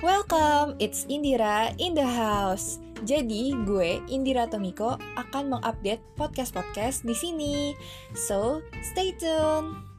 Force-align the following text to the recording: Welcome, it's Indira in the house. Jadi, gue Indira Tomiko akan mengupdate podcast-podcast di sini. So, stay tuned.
Welcome, 0.00 0.80
it's 0.80 1.04
Indira 1.12 1.76
in 1.76 1.92
the 1.92 2.08
house. 2.08 2.80
Jadi, 3.04 3.52
gue 3.68 4.00
Indira 4.08 4.48
Tomiko 4.48 4.96
akan 4.96 5.52
mengupdate 5.52 6.00
podcast-podcast 6.16 7.04
di 7.04 7.12
sini. 7.12 7.76
So, 8.16 8.64
stay 8.80 9.12
tuned. 9.20 9.89